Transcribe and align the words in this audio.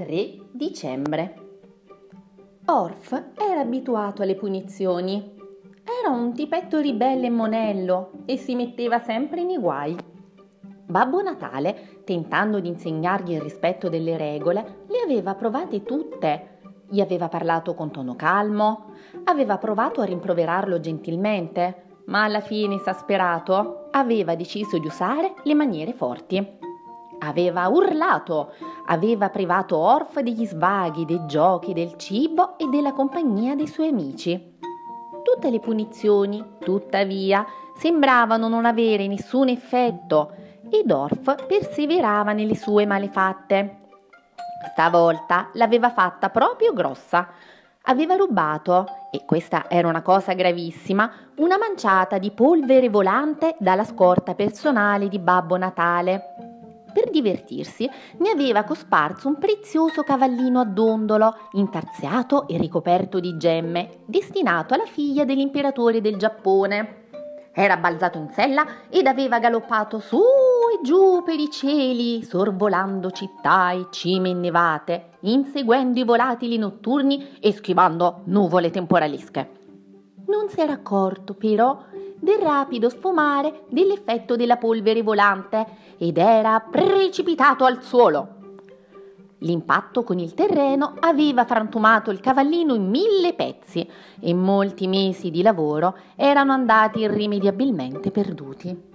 3 0.00 0.38
dicembre. 0.50 1.34
Orf 2.64 3.32
era 3.36 3.60
abituato 3.60 4.22
alle 4.22 4.34
punizioni. 4.34 5.36
Era 5.84 6.08
un 6.08 6.32
tipetto 6.32 6.78
ribelle 6.78 7.26
e 7.26 7.30
monello 7.30 8.12
e 8.24 8.38
si 8.38 8.54
metteva 8.54 8.98
sempre 8.98 9.44
nei 9.44 9.58
guai. 9.58 9.94
Babbo 10.86 11.20
Natale, 11.20 12.00
tentando 12.04 12.60
di 12.60 12.68
insegnargli 12.68 13.32
il 13.32 13.42
rispetto 13.42 13.90
delle 13.90 14.16
regole, 14.16 14.84
le 14.86 15.02
aveva 15.04 15.34
provate 15.34 15.82
tutte. 15.82 16.60
Gli 16.88 17.02
aveva 17.02 17.28
parlato 17.28 17.74
con 17.74 17.90
tono 17.90 18.16
calmo, 18.16 18.94
aveva 19.24 19.58
provato 19.58 20.00
a 20.00 20.06
rimproverarlo 20.06 20.80
gentilmente, 20.80 21.98
ma 22.06 22.24
alla 22.24 22.40
fine, 22.40 22.76
esasperato, 22.76 23.88
aveva 23.90 24.34
deciso 24.34 24.78
di 24.78 24.86
usare 24.86 25.34
le 25.42 25.54
maniere 25.54 25.92
forti. 25.92 26.68
Aveva 27.22 27.68
urlato, 27.68 28.52
aveva 28.86 29.28
privato 29.28 29.76
Orf 29.76 30.20
degli 30.20 30.46
svaghi, 30.46 31.04
dei 31.04 31.26
giochi, 31.26 31.74
del 31.74 31.96
cibo 31.96 32.56
e 32.58 32.66
della 32.68 32.92
compagnia 32.92 33.54
dei 33.54 33.66
suoi 33.66 33.88
amici. 33.88 34.58
Tutte 35.22 35.50
le 35.50 35.60
punizioni, 35.60 36.56
tuttavia, 36.58 37.44
sembravano 37.76 38.48
non 38.48 38.64
avere 38.64 39.06
nessun 39.06 39.48
effetto 39.48 40.32
ed 40.70 40.90
Orf 40.90 41.46
perseverava 41.46 42.32
nelle 42.32 42.56
sue 42.56 42.86
malefatte. 42.86 43.80
Stavolta 44.72 45.50
l'aveva 45.54 45.90
fatta 45.90 46.30
proprio 46.30 46.72
grossa. 46.72 47.28
Aveva 47.84 48.14
rubato, 48.14 48.86
e 49.10 49.24
questa 49.26 49.68
era 49.68 49.88
una 49.88 50.02
cosa 50.02 50.32
gravissima, 50.32 51.10
una 51.36 51.58
manciata 51.58 52.18
di 52.18 52.30
polvere 52.30 52.88
volante 52.88 53.56
dalla 53.58 53.84
scorta 53.84 54.34
personale 54.34 55.08
di 55.08 55.18
Babbo 55.18 55.56
Natale 55.56 56.29
per 56.92 57.10
divertirsi, 57.10 57.88
ne 58.18 58.30
aveva 58.30 58.64
cosparso 58.64 59.28
un 59.28 59.38
prezioso 59.38 60.02
cavallino 60.02 60.60
a 60.60 60.64
dondolo, 60.64 61.36
intarsiato 61.52 62.46
e 62.48 62.58
ricoperto 62.58 63.20
di 63.20 63.36
gemme, 63.36 64.02
destinato 64.06 64.74
alla 64.74 64.86
figlia 64.86 65.24
dell'imperatore 65.24 66.00
del 66.00 66.16
Giappone. 66.16 66.98
Era 67.52 67.76
balzato 67.76 68.16
in 68.16 68.28
sella 68.30 68.64
ed 68.88 69.06
aveva 69.06 69.40
galoppato 69.40 69.98
su 69.98 70.18
e 70.18 70.84
giù 70.84 71.22
per 71.24 71.38
i 71.38 71.50
cieli, 71.50 72.22
sorvolando 72.22 73.10
città 73.10 73.72
e 73.72 73.88
cime 73.90 74.28
innevate, 74.28 75.16
inseguendo 75.20 75.98
i 75.98 76.04
volatili 76.04 76.58
notturni 76.58 77.38
e 77.40 77.52
schivando 77.52 78.22
nuvole 78.26 78.70
temporalische. 78.70 79.50
Non 80.26 80.48
si 80.48 80.60
era 80.60 80.74
accorto, 80.74 81.34
però, 81.34 81.82
del 82.20 82.38
rapido 82.38 82.88
sfumare 82.88 83.62
dell'effetto 83.68 84.36
della 84.36 84.56
polvere 84.56 85.02
volante 85.02 85.66
ed 85.98 86.18
era 86.18 86.60
precipitato 86.60 87.64
al 87.64 87.82
suolo. 87.82 88.38
L'impatto 89.38 90.04
con 90.04 90.18
il 90.18 90.34
terreno 90.34 90.94
aveva 91.00 91.46
frantumato 91.46 92.10
il 92.10 92.20
cavallino 92.20 92.74
in 92.74 92.88
mille 92.88 93.32
pezzi 93.32 93.88
e 94.20 94.34
molti 94.34 94.86
mesi 94.86 95.30
di 95.30 95.40
lavoro 95.40 95.96
erano 96.14 96.52
andati 96.52 97.00
irrimediabilmente 97.00 98.10
perduti. 98.10 98.89